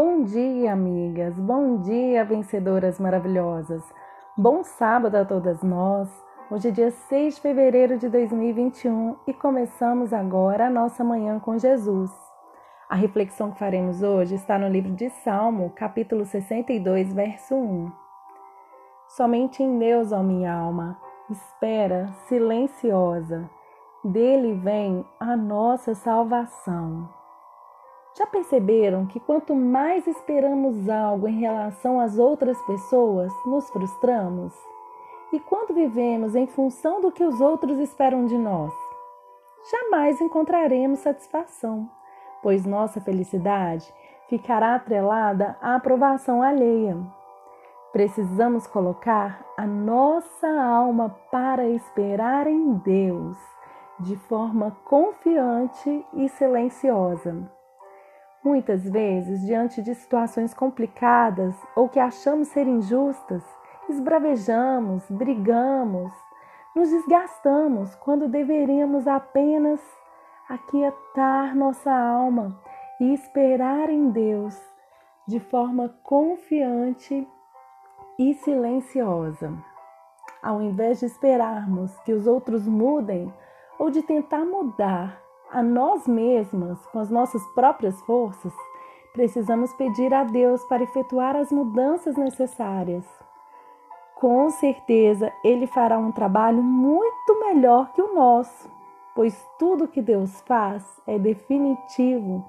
Bom 0.00 0.22
dia, 0.22 0.72
amigas. 0.72 1.34
Bom 1.34 1.78
dia, 1.78 2.24
vencedoras 2.24 3.00
maravilhosas. 3.00 3.82
Bom 4.36 4.62
sábado 4.62 5.16
a 5.16 5.24
todas 5.24 5.60
nós. 5.60 6.08
Hoje 6.48 6.68
é 6.68 6.70
dia 6.70 6.90
6 6.92 7.34
de 7.34 7.40
fevereiro 7.40 7.98
de 7.98 8.08
2021 8.08 9.16
e 9.26 9.34
começamos 9.34 10.12
agora 10.12 10.68
a 10.68 10.70
nossa 10.70 11.02
manhã 11.02 11.40
com 11.40 11.58
Jesus. 11.58 12.12
A 12.88 12.94
reflexão 12.94 13.50
que 13.50 13.58
faremos 13.58 14.00
hoje 14.00 14.36
está 14.36 14.56
no 14.56 14.68
livro 14.68 14.92
de 14.92 15.10
Salmo, 15.10 15.72
capítulo 15.74 16.24
62, 16.24 17.12
verso 17.12 17.56
1. 17.56 17.90
Somente 19.08 19.64
em 19.64 19.80
Deus, 19.80 20.12
ó 20.12 20.22
minha 20.22 20.54
alma, 20.54 20.96
espera 21.28 22.06
silenciosa. 22.28 23.50
Dele 24.04 24.54
vem 24.54 25.04
a 25.18 25.36
nossa 25.36 25.92
salvação. 25.92 27.17
Já 28.16 28.26
perceberam 28.26 29.06
que 29.06 29.20
quanto 29.20 29.54
mais 29.54 30.06
esperamos 30.06 30.88
algo 30.88 31.28
em 31.28 31.38
relação 31.38 32.00
às 32.00 32.18
outras 32.18 32.60
pessoas, 32.62 33.32
nos 33.46 33.68
frustramos? 33.70 34.52
E 35.32 35.38
quando 35.38 35.74
vivemos 35.74 36.34
em 36.34 36.46
função 36.46 37.00
do 37.00 37.12
que 37.12 37.22
os 37.22 37.40
outros 37.40 37.78
esperam 37.78 38.26
de 38.26 38.36
nós, 38.36 38.72
jamais 39.70 40.20
encontraremos 40.20 41.00
satisfação, 41.00 41.88
pois 42.42 42.64
nossa 42.64 43.00
felicidade 43.00 43.92
ficará 44.28 44.74
atrelada 44.74 45.56
à 45.60 45.74
aprovação 45.74 46.42
alheia. 46.42 46.96
Precisamos 47.92 48.66
colocar 48.66 49.44
a 49.56 49.66
nossa 49.66 50.48
alma 50.48 51.14
para 51.30 51.68
esperar 51.68 52.46
em 52.46 52.74
Deus 52.74 53.36
de 54.00 54.16
forma 54.16 54.76
confiante 54.84 56.06
e 56.14 56.28
silenciosa. 56.28 57.57
Muitas 58.48 58.82
vezes, 58.82 59.44
diante 59.44 59.82
de 59.82 59.94
situações 59.94 60.54
complicadas 60.54 61.54
ou 61.76 61.86
que 61.86 62.00
achamos 62.00 62.48
ser 62.48 62.66
injustas, 62.66 63.44
esbravejamos, 63.90 65.04
brigamos, 65.10 66.10
nos 66.74 66.88
desgastamos 66.88 67.94
quando 67.96 68.26
deveríamos 68.26 69.06
apenas 69.06 69.78
aquietar 70.48 71.54
nossa 71.54 71.92
alma 71.92 72.58
e 72.98 73.12
esperar 73.12 73.90
em 73.90 74.08
Deus 74.08 74.58
de 75.26 75.38
forma 75.40 75.90
confiante 76.02 77.28
e 78.18 78.32
silenciosa. 78.32 79.52
Ao 80.42 80.62
invés 80.62 81.00
de 81.00 81.04
esperarmos 81.04 81.94
que 81.98 82.14
os 82.14 82.26
outros 82.26 82.66
mudem 82.66 83.30
ou 83.78 83.90
de 83.90 84.00
tentar 84.00 84.46
mudar 84.46 85.27
a 85.50 85.62
nós 85.62 86.06
mesmas 86.06 86.78
com 86.86 86.98
as 86.98 87.10
nossas 87.10 87.44
próprias 87.48 88.00
forças, 88.02 88.52
precisamos 89.12 89.72
pedir 89.74 90.12
a 90.12 90.24
Deus 90.24 90.64
para 90.64 90.82
efetuar 90.82 91.36
as 91.36 91.50
mudanças 91.50 92.16
necessárias. 92.16 93.04
Com 94.14 94.50
certeza, 94.50 95.32
Ele 95.44 95.66
fará 95.66 95.98
um 95.98 96.12
trabalho 96.12 96.62
muito 96.62 97.40
melhor 97.40 97.92
que 97.92 98.02
o 98.02 98.14
nosso, 98.14 98.70
pois 99.14 99.34
tudo 99.58 99.88
que 99.88 100.02
Deus 100.02 100.40
faz 100.42 100.84
é 101.06 101.18
definitivo, 101.18 102.44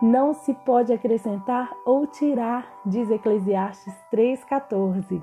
não 0.00 0.32
se 0.32 0.54
pode 0.54 0.92
acrescentar 0.92 1.70
ou 1.84 2.06
tirar, 2.06 2.80
diz 2.86 3.10
Eclesiastes 3.10 3.94
3,14. 4.10 5.20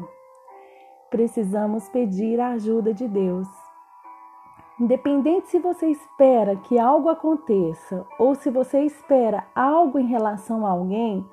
Precisamos 1.09 1.89
pedir 1.89 2.39
a 2.39 2.49
ajuda 2.49 2.93
de 2.93 3.07
Deus. 3.07 3.47
Independente 4.79 5.49
se 5.49 5.57
você 5.57 5.87
espera 5.87 6.55
que 6.55 6.77
algo 6.77 7.09
aconteça 7.09 8.05
ou 8.19 8.35
se 8.35 8.51
você 8.51 8.81
espera 8.81 9.47
algo 9.55 9.97
em 9.97 10.05
relação 10.05 10.67
a 10.67 10.69
alguém, 10.69 11.27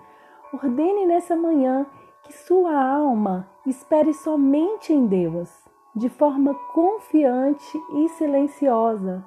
ordene 0.51 1.05
nessa 1.05 1.37
manhã 1.37 1.87
que 2.23 2.33
sua 2.33 2.75
alma 2.75 3.47
espere 3.67 4.15
somente 4.15 4.95
em 4.95 5.07
Deus, 5.07 5.51
de 5.95 6.09
forma 6.09 6.55
confiante 6.73 7.79
e 7.97 8.09
silenciosa, 8.11 9.23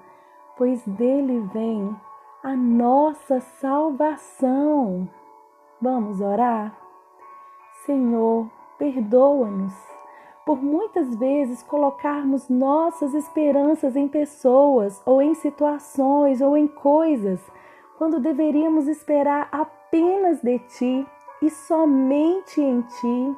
pois 0.58 0.84
dele 0.88 1.40
vem 1.54 1.96
a 2.44 2.56
nossa 2.56 3.40
salvação. 3.40 5.08
Vamos 5.80 6.22
orar? 6.22 6.76
Senhor, 7.86 8.50
perdoa-nos 8.80 9.97
por 10.48 10.64
muitas 10.64 11.14
vezes 11.14 11.62
colocarmos 11.62 12.48
nossas 12.48 13.14
esperanças 13.14 13.98
em 13.98 14.08
pessoas 14.08 15.02
ou 15.06 15.22
em 15.22 15.34
situações 15.34 16.40
ou 16.40 16.56
em 16.56 16.70
coisas, 16.70 17.42
quando 17.98 18.22
deveríamos 18.22 18.88
esperar 18.88 19.50
apenas 19.52 20.42
de 20.42 20.58
Ti 20.60 21.06
e 21.42 21.50
somente 21.50 22.62
em 22.62 22.80
Ti. 22.82 23.38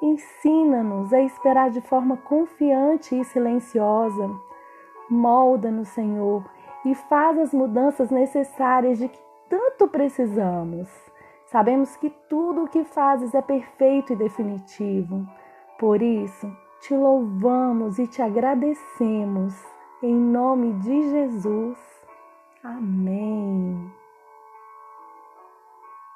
Ensina-nos 0.00 1.12
a 1.12 1.20
esperar 1.22 1.70
de 1.70 1.80
forma 1.80 2.16
confiante 2.18 3.18
e 3.18 3.24
silenciosa. 3.24 4.30
Molda-nos, 5.10 5.88
Senhor, 5.88 6.48
e 6.84 6.94
faz 6.94 7.36
as 7.36 7.52
mudanças 7.52 8.12
necessárias 8.12 8.98
de 8.98 9.08
que 9.08 9.18
tanto 9.48 9.88
precisamos. 9.88 10.88
Sabemos 11.46 11.96
que 11.96 12.10
tudo 12.28 12.62
o 12.62 12.68
que 12.68 12.84
fazes 12.84 13.34
é 13.34 13.42
perfeito 13.42 14.12
e 14.12 14.16
definitivo. 14.16 15.26
Por 15.78 16.02
isso, 16.02 16.50
te 16.80 16.94
louvamos 16.94 17.98
e 18.00 18.06
te 18.08 18.20
agradecemos. 18.20 19.54
Em 20.02 20.14
nome 20.14 20.72
de 20.74 21.10
Jesus. 21.10 21.78
Amém. 22.64 23.97